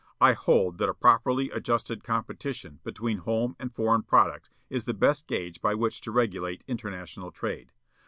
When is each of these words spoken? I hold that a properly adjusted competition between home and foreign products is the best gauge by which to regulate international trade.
I 0.19 0.33
hold 0.33 0.79
that 0.79 0.89
a 0.89 0.95
properly 0.95 1.51
adjusted 1.51 2.03
competition 2.03 2.79
between 2.83 3.19
home 3.19 3.55
and 3.59 3.71
foreign 3.71 4.01
products 4.01 4.49
is 4.67 4.85
the 4.85 4.95
best 4.95 5.27
gauge 5.27 5.61
by 5.61 5.75
which 5.75 6.01
to 6.01 6.11
regulate 6.11 6.63
international 6.67 7.29
trade. 7.31 7.71